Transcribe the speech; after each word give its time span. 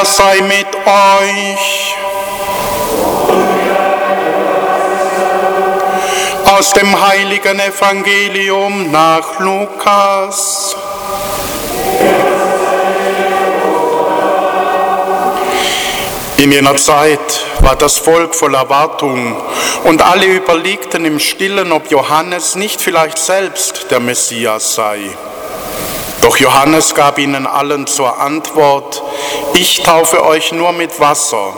Herr 0.00 0.06
sei 0.06 0.40
mit 0.40 0.66
euch. 0.86 1.94
Aus 6.46 6.72
dem 6.72 7.06
heiligen 7.06 7.60
Evangelium 7.60 8.90
nach 8.90 9.38
Lukas. 9.40 10.74
In 16.38 16.50
jener 16.50 16.76
Zeit 16.76 17.18
war 17.58 17.76
das 17.76 17.98
Volk 17.98 18.34
voll 18.34 18.54
Erwartung 18.54 19.36
und 19.84 20.00
alle 20.00 20.24
überlegten 20.24 21.04
im 21.04 21.18
stillen, 21.18 21.72
ob 21.72 21.90
Johannes 21.90 22.54
nicht 22.54 22.80
vielleicht 22.80 23.18
selbst 23.18 23.90
der 23.90 24.00
Messias 24.00 24.76
sei. 24.76 25.10
Doch 26.22 26.36
Johannes 26.36 26.94
gab 26.94 27.18
ihnen 27.18 27.46
allen 27.46 27.86
zur 27.86 28.20
Antwort, 28.20 29.02
ich 29.54 29.82
taufe 29.82 30.24
euch 30.24 30.52
nur 30.52 30.72
mit 30.72 31.00
Wasser. 31.00 31.54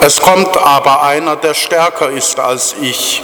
Es 0.00 0.20
kommt 0.20 0.56
aber 0.56 1.02
einer, 1.02 1.36
der 1.36 1.54
stärker 1.54 2.10
ist 2.10 2.38
als 2.38 2.76
ich, 2.80 3.22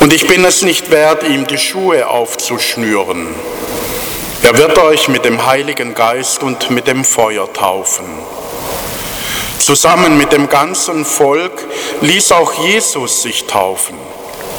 und 0.00 0.12
ich 0.12 0.26
bin 0.26 0.44
es 0.44 0.62
nicht 0.62 0.90
wert, 0.90 1.22
ihm 1.22 1.46
die 1.46 1.58
Schuhe 1.58 2.08
aufzuschnüren. 2.08 3.34
Er 4.42 4.56
wird 4.58 4.78
euch 4.78 5.08
mit 5.08 5.24
dem 5.24 5.46
Heiligen 5.46 5.94
Geist 5.94 6.42
und 6.42 6.70
mit 6.70 6.86
dem 6.86 7.04
Feuer 7.04 7.52
taufen. 7.52 8.06
Zusammen 9.58 10.18
mit 10.18 10.32
dem 10.32 10.48
ganzen 10.48 11.04
Volk 11.04 11.64
ließ 12.00 12.32
auch 12.32 12.52
Jesus 12.52 13.22
sich 13.22 13.46
taufen. 13.46 13.96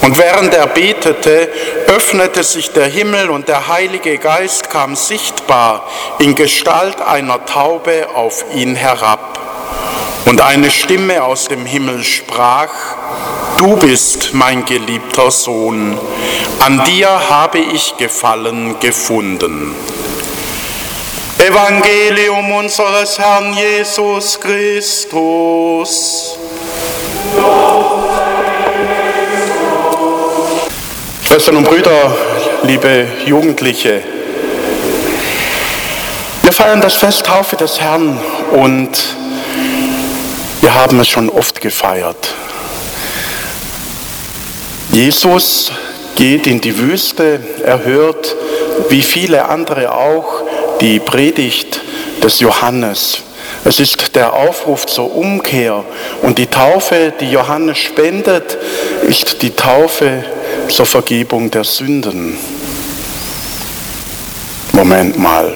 Und 0.01 0.17
während 0.17 0.53
er 0.53 0.67
betete, 0.67 1.49
öffnete 1.87 2.43
sich 2.43 2.71
der 2.71 2.85
Himmel 2.85 3.29
und 3.29 3.47
der 3.47 3.67
Heilige 3.67 4.17
Geist 4.17 4.69
kam 4.69 4.95
sichtbar 4.95 5.87
in 6.19 6.35
Gestalt 6.35 7.01
einer 7.01 7.45
Taube 7.45 8.07
auf 8.13 8.45
ihn 8.53 8.75
herab. 8.75 9.39
Und 10.25 10.41
eine 10.41 10.71
Stimme 10.71 11.23
aus 11.23 11.47
dem 11.47 11.65
Himmel 11.65 12.03
sprach, 12.03 12.69
Du 13.57 13.75
bist 13.77 14.33
mein 14.33 14.65
geliebter 14.65 15.31
Sohn, 15.31 15.97
an 16.59 16.83
dir 16.83 17.29
habe 17.29 17.57
ich 17.57 17.97
Gefallen 17.97 18.79
gefunden. 18.79 19.73
Evangelium 21.39 22.51
unseres 22.51 23.17
Herrn 23.17 23.53
Jesus 23.53 24.39
Christus. 24.39 26.37
Schwestern 31.27 31.57
und 31.57 31.65
Brüder, 31.65 32.15
liebe 32.63 33.05
Jugendliche, 33.25 34.01
wir 36.41 36.53
feiern 36.53 36.79
das 36.79 36.93
Fest 36.93 37.25
Taufe 37.25 37.57
des 37.57 37.81
Herrn 37.81 38.17
und 38.53 38.97
wir 40.61 40.73
haben 40.73 41.01
es 41.01 41.09
schon 41.09 41.29
oft 41.29 41.59
gefeiert. 41.59 42.33
Jesus 44.93 45.73
geht 46.15 46.47
in 46.47 46.61
die 46.61 46.77
Wüste, 46.77 47.41
er 47.61 47.83
hört, 47.83 48.33
wie 48.87 49.03
viele 49.03 49.49
andere 49.49 49.93
auch, 49.93 50.43
die 50.79 51.01
Predigt 51.01 51.81
des 52.23 52.39
Johannes. 52.39 53.17
Es 53.65 53.81
ist 53.81 54.15
der 54.15 54.31
Aufruf 54.31 54.85
zur 54.85 55.13
Umkehr 55.13 55.83
und 56.21 56.37
die 56.37 56.47
Taufe, 56.47 57.11
die 57.19 57.29
Johannes 57.29 57.79
spendet, 57.79 58.57
ist 59.01 59.41
die 59.41 59.53
Taufe 59.53 60.23
zur 60.69 60.85
Vergebung 60.85 61.49
der 61.51 61.63
Sünden. 61.63 62.37
Moment 64.73 65.17
mal, 65.17 65.55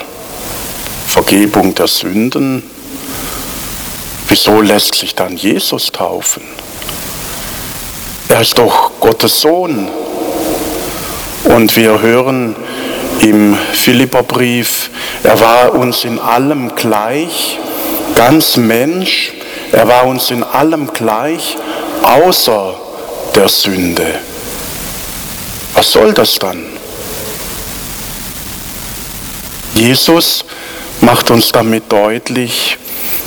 Vergebung 1.07 1.75
der 1.75 1.87
Sünden? 1.87 2.63
Wieso 4.27 4.61
lässt 4.61 4.95
sich 4.95 5.13
dann 5.13 5.35
Jesus 5.35 5.91
taufen? 5.91 6.43
Er 8.29 8.41
ist 8.41 8.57
doch 8.57 8.91
Gottes 8.99 9.41
Sohn. 9.41 9.89
Und 11.43 11.75
wir 11.75 12.01
hören 12.01 12.55
im 13.19 13.57
Philipperbrief, 13.73 14.89
er 15.23 15.39
war 15.39 15.73
uns 15.73 16.05
in 16.05 16.17
allem 16.17 16.75
gleich, 16.75 17.59
ganz 18.15 18.57
Mensch, 18.57 19.33
er 19.71 19.87
war 19.87 20.05
uns 20.05 20.31
in 20.31 20.43
allem 20.43 20.91
gleich, 20.93 21.57
außer 22.03 22.73
der 23.35 23.49
Sünde. 23.49 24.30
Was 25.81 25.93
soll 25.93 26.13
das 26.13 26.37
dann? 26.37 26.63
Jesus 29.73 30.45
macht 30.99 31.31
uns 31.31 31.51
damit 31.51 31.91
deutlich, 31.91 32.77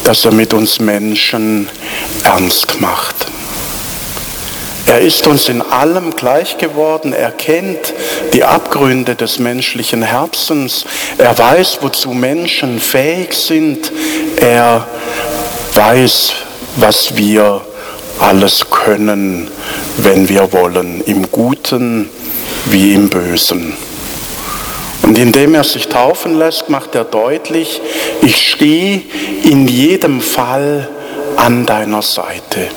dass 0.05 0.25
er 0.25 0.31
mit 0.31 0.55
uns 0.55 0.79
Menschen 0.79 1.69
ernst 2.23 2.81
macht. 2.81 3.27
Er 4.87 5.01
ist 5.01 5.27
uns 5.27 5.49
in 5.49 5.63
allem 5.63 6.15
gleich 6.15 6.57
geworden. 6.57 7.13
Er 7.13 7.33
kennt 7.33 7.93
die 8.33 8.45
Abgründe 8.45 9.17
des 9.17 9.41
menschlichen 9.41 10.05
Herzens. 10.05 10.85
Er 11.19 11.37
weiß, 11.37 11.79
wozu 11.81 12.11
Menschen 12.11 12.79
fähig 12.79 13.35
sind. 13.35 13.91
Er 14.37 14.87
weiß, 15.75 16.33
was 16.77 17.17
wir 17.17 17.63
alles 18.21 18.71
können, 18.71 19.51
wenn 19.97 20.29
wir 20.29 20.53
wollen, 20.53 21.03
im 21.05 21.29
Guten 21.33 22.11
wie 22.67 22.95
im 22.95 23.09
Bösen. 23.09 23.75
Und 25.03 25.19
indem 25.19 25.55
er 25.55 25.65
sich 25.65 25.89
taufen 25.89 26.39
lässt, 26.39 26.71
macht 26.71 26.95
er 26.95 27.05
deutlich, 27.05 27.81
ich 28.23 28.51
stehe 28.51 29.03
in 29.43 29.69
jedem 29.69 30.21
Fall 30.21 30.89
an 31.37 31.67
deiner 31.67 32.03
Seite. 32.03 32.69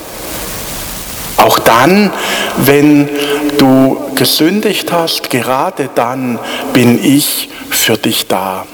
Auch 1.38 1.58
dann, 1.58 2.12
wenn 2.58 3.08
du 3.56 3.98
gesündigt 4.14 4.92
hast, 4.92 5.30
gerade 5.30 5.88
dann 5.94 6.38
bin 6.72 7.02
ich 7.02 7.48
für 7.70 7.96
dich 7.96 8.26
da. 8.26 8.66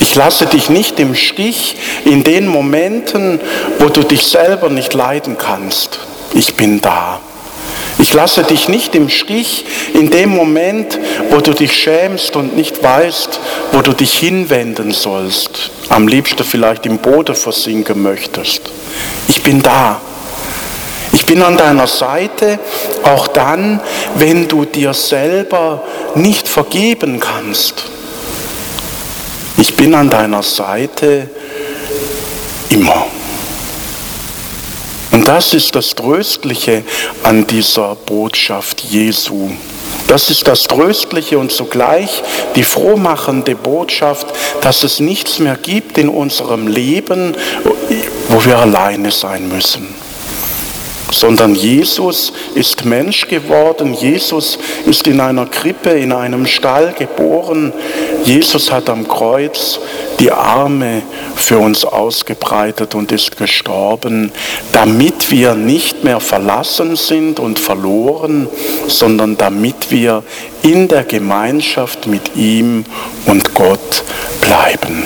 Ich 0.00 0.14
lasse 0.14 0.46
dich 0.46 0.70
nicht 0.70 0.98
im 0.98 1.14
Stich 1.14 1.76
in 2.04 2.24
den 2.24 2.48
Momenten, 2.48 3.38
wo 3.78 3.88
du 3.88 4.02
dich 4.02 4.26
selber 4.26 4.70
nicht 4.70 4.94
leiden 4.94 5.36
kannst. 5.38 6.00
Ich 6.32 6.54
bin 6.54 6.80
da. 6.80 7.20
Ich 8.00 8.14
lasse 8.14 8.44
dich 8.44 8.68
nicht 8.68 8.94
im 8.94 9.10
Stich 9.10 9.66
in 9.92 10.08
dem 10.08 10.30
Moment, 10.30 10.98
wo 11.28 11.40
du 11.40 11.52
dich 11.52 11.76
schämst 11.76 12.34
und 12.34 12.56
nicht 12.56 12.82
weißt, 12.82 13.38
wo 13.72 13.82
du 13.82 13.92
dich 13.92 14.18
hinwenden 14.18 14.92
sollst. 14.92 15.70
Am 15.90 16.08
liebsten 16.08 16.42
vielleicht 16.42 16.86
im 16.86 16.96
Boden 16.96 17.34
versinken 17.34 18.02
möchtest. 18.02 18.62
Ich 19.28 19.42
bin 19.42 19.62
da. 19.62 20.00
Ich 21.12 21.26
bin 21.26 21.42
an 21.42 21.58
deiner 21.58 21.86
Seite, 21.86 22.58
auch 23.02 23.28
dann, 23.28 23.80
wenn 24.14 24.48
du 24.48 24.64
dir 24.64 24.94
selber 24.94 25.82
nicht 26.14 26.48
vergeben 26.48 27.20
kannst. 27.20 27.84
Ich 29.58 29.76
bin 29.76 29.94
an 29.94 30.08
deiner 30.08 30.42
Seite 30.42 31.28
immer. 32.70 33.06
Das 35.32 35.54
ist 35.54 35.76
das 35.76 35.94
Tröstliche 35.94 36.82
an 37.22 37.46
dieser 37.46 37.94
Botschaft 37.94 38.80
Jesu. 38.80 39.52
Das 40.08 40.28
ist 40.28 40.48
das 40.48 40.64
Tröstliche 40.64 41.38
und 41.38 41.52
zugleich 41.52 42.24
die 42.56 42.64
frohmachende 42.64 43.54
Botschaft, 43.54 44.26
dass 44.60 44.82
es 44.82 44.98
nichts 44.98 45.38
mehr 45.38 45.54
gibt 45.54 45.98
in 45.98 46.08
unserem 46.08 46.66
Leben, 46.66 47.36
wo 48.28 48.44
wir 48.44 48.58
alleine 48.58 49.12
sein 49.12 49.48
müssen 49.48 49.99
sondern 51.12 51.54
Jesus 51.54 52.32
ist 52.54 52.84
Mensch 52.84 53.28
geworden, 53.28 53.94
Jesus 53.94 54.58
ist 54.86 55.06
in 55.06 55.20
einer 55.20 55.46
Krippe, 55.46 55.90
in 55.90 56.12
einem 56.12 56.46
Stall 56.46 56.94
geboren, 56.96 57.72
Jesus 58.24 58.70
hat 58.70 58.88
am 58.88 59.08
Kreuz 59.08 59.80
die 60.18 60.30
Arme 60.30 61.02
für 61.34 61.58
uns 61.58 61.84
ausgebreitet 61.84 62.94
und 62.94 63.10
ist 63.12 63.36
gestorben, 63.36 64.32
damit 64.72 65.30
wir 65.30 65.54
nicht 65.54 66.04
mehr 66.04 66.20
verlassen 66.20 66.96
sind 66.96 67.40
und 67.40 67.58
verloren, 67.58 68.48
sondern 68.86 69.36
damit 69.36 69.90
wir 69.90 70.22
in 70.62 70.88
der 70.88 71.04
Gemeinschaft 71.04 72.06
mit 72.06 72.36
ihm 72.36 72.84
und 73.26 73.54
Gott 73.54 74.04
bleiben. 74.42 75.04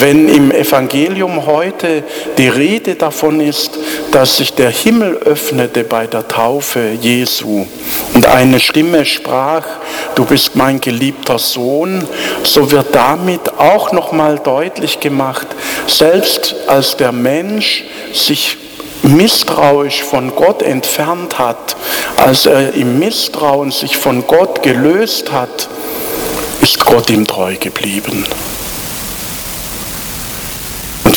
Wenn 0.00 0.30
im 0.30 0.50
Evangelium 0.50 1.44
heute 1.44 2.04
die 2.38 2.48
Rede 2.48 2.94
davon 2.94 3.38
ist, 3.38 3.78
dass 4.12 4.38
sich 4.38 4.54
der 4.54 4.70
Himmel 4.70 5.18
öffnete 5.18 5.84
bei 5.84 6.06
der 6.06 6.26
Taufe 6.26 6.92
Jesu 6.98 7.66
und 8.14 8.24
eine 8.24 8.60
Stimme 8.60 9.04
sprach, 9.04 9.66
du 10.14 10.24
bist 10.24 10.56
mein 10.56 10.80
geliebter 10.80 11.38
Sohn, 11.38 12.02
so 12.44 12.70
wird 12.70 12.94
damit 12.94 13.58
auch 13.58 13.92
nochmal 13.92 14.38
deutlich 14.38 15.00
gemacht, 15.00 15.48
selbst 15.86 16.54
als 16.66 16.96
der 16.96 17.12
Mensch 17.12 17.84
sich 18.14 18.56
misstrauisch 19.02 20.02
von 20.02 20.34
Gott 20.34 20.62
entfernt 20.62 21.38
hat, 21.38 21.76
als 22.16 22.46
er 22.46 22.72
im 22.72 22.98
Misstrauen 22.98 23.70
sich 23.70 23.98
von 23.98 24.26
Gott 24.26 24.62
gelöst 24.62 25.30
hat, 25.30 25.68
ist 26.62 26.82
Gott 26.82 27.10
ihm 27.10 27.26
treu 27.26 27.56
geblieben. 27.60 28.24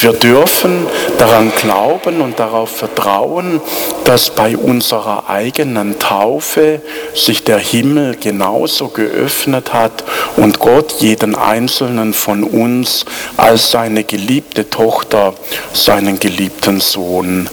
Wir 0.04 0.12
dürfen 0.12 0.86
daran 1.18 1.54
glauben 1.56 2.20
und 2.20 2.38
darauf 2.38 2.70
vertrauen, 2.70 3.62
dass 4.04 4.32
bei 4.32 4.58
unserer 4.58 5.30
eigenen 5.30 5.98
Taufe 5.98 6.82
sich 7.16 7.46
der 7.46 7.58
Himmel 7.58 8.18
genauso 8.18 8.90
geöffnet 8.90 9.72
hat 9.72 10.04
und 10.36 10.60
Gott 10.60 10.96
jeden 11.00 11.36
einzelnen 11.36 12.14
von 12.14 12.44
uns 12.44 13.06
als 13.38 13.72
seine 13.72 14.04
geliebte 14.04 14.70
Tochter, 14.70 15.34
seinen 15.72 16.20
geliebten 16.20 16.82
Sohn 16.82 17.50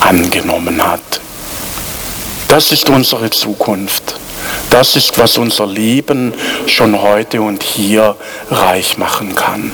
angenommen 0.00 0.86
hat. 0.86 1.20
Das 2.48 2.70
ist 2.70 2.90
unsere 2.90 3.30
Zukunft. 3.30 4.16
Das 4.68 4.94
ist, 4.94 5.16
was 5.16 5.38
unser 5.38 5.66
Leben 5.66 6.34
schon 6.66 7.00
heute 7.00 7.40
und 7.40 7.62
hier 7.62 8.14
reich 8.50 8.98
machen 8.98 9.34
kann. 9.34 9.72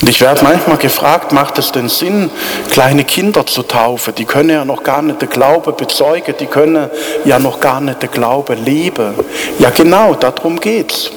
Und 0.00 0.08
ich 0.08 0.20
werde 0.20 0.44
manchmal 0.44 0.76
gefragt, 0.76 1.32
macht 1.32 1.58
es 1.58 1.72
denn 1.72 1.88
Sinn, 1.88 2.30
kleine 2.70 3.04
Kinder 3.04 3.44
zu 3.46 3.64
taufen? 3.64 4.14
Die 4.14 4.24
können 4.24 4.50
ja 4.50 4.64
noch 4.64 4.84
gar 4.84 5.02
nicht 5.02 5.20
den 5.20 5.28
Glaube 5.28 5.72
bezeugen, 5.72 6.34
die 6.38 6.46
können 6.46 6.88
ja 7.24 7.38
noch 7.38 7.58
gar 7.58 7.80
nicht 7.80 8.02
den 8.02 8.10
Glaube 8.10 8.54
leben. 8.54 9.14
Ja 9.58 9.70
genau, 9.70 10.14
darum 10.14 10.60
geht's. 10.60 11.10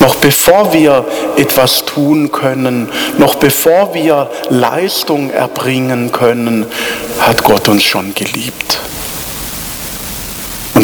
Noch 0.00 0.16
bevor 0.16 0.72
wir 0.72 1.04
etwas 1.36 1.84
tun 1.84 2.32
können, 2.32 2.90
noch 3.18 3.34
bevor 3.36 3.94
wir 3.94 4.30
Leistung 4.48 5.30
erbringen 5.30 6.10
können, 6.10 6.66
hat 7.20 7.44
Gott 7.44 7.68
uns 7.68 7.84
schon 7.84 8.14
geliebt. 8.14 8.79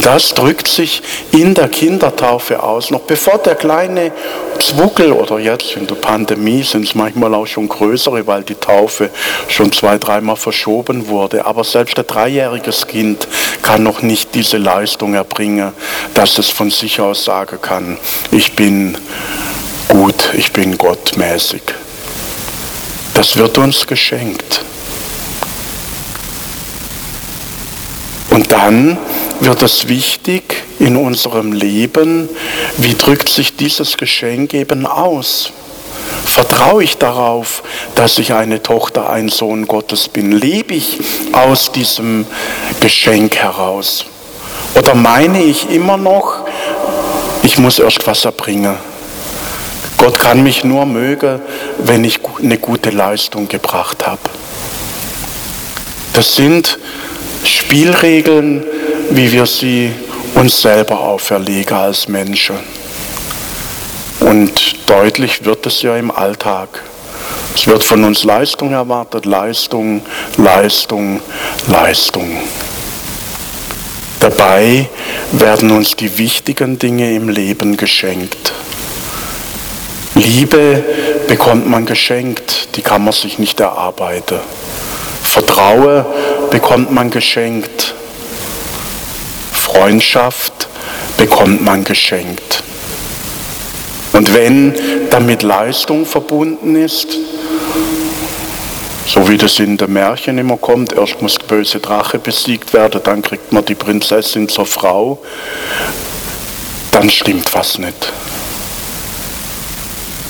Das 0.06 0.34
drückt 0.34 0.68
sich 0.68 1.02
in 1.32 1.54
der 1.54 1.66
Kindertaufe 1.66 2.62
aus. 2.62 2.92
Noch 2.92 3.00
bevor 3.00 3.38
der 3.38 3.56
kleine 3.56 4.12
Zwuckel 4.60 5.10
oder 5.10 5.40
jetzt 5.40 5.74
in 5.74 5.88
der 5.88 5.96
Pandemie 5.96 6.62
sind 6.62 6.84
es 6.84 6.94
manchmal 6.94 7.34
auch 7.34 7.48
schon 7.48 7.68
größere, 7.68 8.24
weil 8.24 8.44
die 8.44 8.54
Taufe 8.54 9.10
schon 9.48 9.72
zwei, 9.72 9.98
dreimal 9.98 10.36
verschoben 10.36 11.08
wurde. 11.08 11.44
Aber 11.44 11.64
selbst 11.64 11.98
ein 11.98 12.06
dreijähriges 12.06 12.86
Kind 12.86 13.26
kann 13.62 13.82
noch 13.82 14.00
nicht 14.02 14.32
diese 14.36 14.58
Leistung 14.58 15.14
erbringen, 15.14 15.72
dass 16.14 16.38
es 16.38 16.50
von 16.50 16.70
sich 16.70 17.00
aus 17.00 17.24
sagen 17.24 17.58
kann, 17.60 17.98
ich 18.30 18.54
bin 18.54 18.96
gut, 19.88 20.34
ich 20.34 20.52
bin 20.52 20.78
gottmäßig. 20.78 21.62
Das 23.12 23.36
wird 23.36 23.58
uns 23.58 23.84
geschenkt. 23.84 24.60
Und 28.36 28.52
dann 28.52 28.98
wird 29.40 29.62
es 29.62 29.88
wichtig 29.88 30.62
in 30.78 30.98
unserem 30.98 31.54
Leben, 31.54 32.28
wie 32.76 32.92
drückt 32.92 33.30
sich 33.30 33.56
dieses 33.56 33.96
Geschenk 33.96 34.52
eben 34.52 34.84
aus? 34.84 35.52
Vertraue 36.26 36.84
ich 36.84 36.98
darauf, 36.98 37.62
dass 37.94 38.18
ich 38.18 38.34
eine 38.34 38.62
Tochter, 38.62 39.08
ein 39.08 39.30
Sohn 39.30 39.66
Gottes 39.66 40.10
bin? 40.10 40.32
Lebe 40.32 40.74
ich 40.74 40.98
aus 41.32 41.72
diesem 41.72 42.26
Geschenk 42.80 43.36
heraus? 43.36 44.04
Oder 44.74 44.94
meine 44.94 45.42
ich 45.42 45.70
immer 45.70 45.96
noch, 45.96 46.44
ich 47.42 47.56
muss 47.56 47.78
erst 47.78 48.06
was 48.06 48.26
erbringen? 48.26 48.76
Gott 49.96 50.18
kann 50.18 50.42
mich 50.42 50.62
nur 50.62 50.84
mögen, 50.84 51.40
wenn 51.78 52.04
ich 52.04 52.20
eine 52.42 52.58
gute 52.58 52.90
Leistung 52.90 53.48
gebracht 53.48 54.06
habe. 54.06 54.20
Das 56.12 56.34
sind 56.34 56.78
Spielregeln, 57.66 58.64
wie 59.10 59.32
wir 59.32 59.44
sie 59.44 59.90
uns 60.36 60.62
selber 60.62 61.00
auferlegen 61.00 61.76
als 61.76 62.06
Menschen. 62.06 62.54
Und 64.20 64.88
deutlich 64.88 65.44
wird 65.44 65.66
es 65.66 65.82
ja 65.82 65.96
im 65.96 66.12
Alltag. 66.12 66.68
Es 67.56 67.66
wird 67.66 67.82
von 67.82 68.04
uns 68.04 68.22
Leistung 68.22 68.70
erwartet, 68.70 69.26
Leistung, 69.26 70.02
Leistung, 70.36 71.20
Leistung. 71.66 72.36
Dabei 74.20 74.88
werden 75.32 75.72
uns 75.72 75.96
die 75.96 76.18
wichtigen 76.18 76.78
Dinge 76.78 77.14
im 77.14 77.28
Leben 77.28 77.76
geschenkt. 77.76 78.52
Liebe 80.14 80.84
bekommt 81.26 81.68
man 81.68 81.84
geschenkt, 81.84 82.76
die 82.76 82.82
kann 82.82 83.02
man 83.02 83.12
sich 83.12 83.40
nicht 83.40 83.58
erarbeiten. 83.58 84.38
Vertrauen 85.20 86.06
bekommt 86.50 86.92
man 86.92 87.10
geschenkt. 87.10 87.94
Freundschaft 89.52 90.68
bekommt 91.16 91.62
man 91.64 91.84
geschenkt. 91.84 92.62
Und 94.12 94.32
wenn 94.32 94.74
damit 95.10 95.42
Leistung 95.42 96.06
verbunden 96.06 96.76
ist, 96.76 97.08
so 99.06 99.28
wie 99.28 99.36
das 99.36 99.58
in 99.58 99.76
der 99.76 99.88
Märchen 99.88 100.38
immer 100.38 100.56
kommt, 100.56 100.92
erst 100.92 101.20
muss 101.22 101.36
der 101.36 101.46
böse 101.46 101.80
Drache 101.80 102.18
besiegt 102.18 102.72
werden, 102.72 103.00
dann 103.04 103.22
kriegt 103.22 103.52
man 103.52 103.64
die 103.64 103.74
Prinzessin 103.74 104.48
zur 104.48 104.66
Frau, 104.66 105.18
dann 106.90 107.10
stimmt 107.10 107.52
was 107.54 107.78
nicht. 107.78 108.12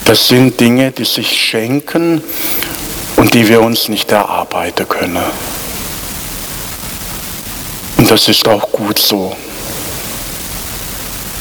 Das 0.05 0.29
sind 0.29 0.61
Dinge, 0.61 0.93
die 0.93 1.05
sich 1.05 1.31
schenken 1.31 2.23
und 3.17 3.35
die 3.35 3.49
wir 3.49 3.61
uns 3.61 3.89
nicht 3.89 4.13
erarbeiten 4.13 4.89
können. 4.89 5.25
Und 7.97 8.11
das 8.11 8.29
ist 8.29 8.47
auch 8.47 8.71
gut 8.73 8.99
so. 8.99 9.35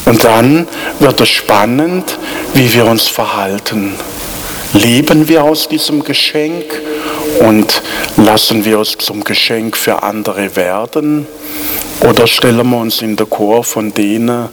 Und 0.06 0.22
dann 0.24 0.68
wird 1.00 1.20
es 1.20 1.28
spannend, 1.28 2.18
wie 2.54 2.72
wir 2.72 2.86
uns 2.86 3.08
verhalten. 3.08 3.94
Leben 4.72 5.28
wir 5.28 5.44
aus 5.44 5.68
diesem 5.68 6.04
Geschenk 6.04 6.64
und 7.40 7.82
lassen 8.16 8.64
wir 8.64 8.80
es 8.80 8.96
zum 8.98 9.24
Geschenk 9.24 9.76
für 9.76 10.02
andere 10.02 10.54
werden? 10.54 11.26
Oder 12.00 12.26
stellen 12.26 12.68
wir 12.70 12.78
uns 12.78 13.02
in 13.02 13.16
der 13.16 13.26
Chor 13.26 13.64
von 13.64 13.92
denen, 13.92 14.48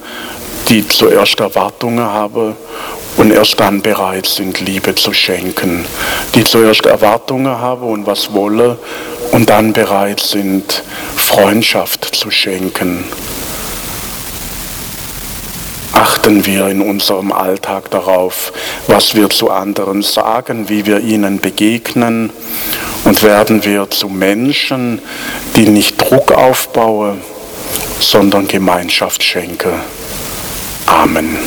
die 0.69 0.87
zuerst 0.87 1.39
Erwartungen 1.39 2.03
haben 2.03 2.55
und 3.17 3.31
erst 3.31 3.59
dann 3.59 3.81
bereit 3.81 4.25
sind, 4.25 4.59
Liebe 4.59 4.95
zu 4.95 5.13
schenken, 5.13 5.85
die 6.33 6.43
zuerst 6.43 6.85
Erwartungen 6.85 7.59
haben 7.59 7.83
und 7.83 8.07
was 8.07 8.33
wollen 8.33 8.77
und 9.33 9.49
dann 9.49 9.73
bereit 9.73 10.19
sind, 10.19 10.83
Freundschaft 11.15 12.15
zu 12.15 12.29
schenken. 12.29 13.03
Achten 15.91 16.45
wir 16.45 16.67
in 16.67 16.81
unserem 16.81 17.31
Alltag 17.31 17.89
darauf, 17.89 18.53
was 18.85 19.15
wir 19.15 19.31
zu 19.31 19.49
anderen 19.49 20.03
sagen, 20.03 20.69
wie 20.69 20.85
wir 20.85 20.99
ihnen 20.99 21.39
begegnen 21.39 22.29
und 23.05 23.23
werden 23.23 23.65
wir 23.65 23.89
zu 23.89 24.07
Menschen, 24.07 25.01
die 25.55 25.67
nicht 25.67 25.97
Druck 25.97 26.31
aufbauen, 26.31 27.19
sondern 27.99 28.47
Gemeinschaft 28.47 29.23
schenken. 29.23 29.73
Amen. 30.85 31.39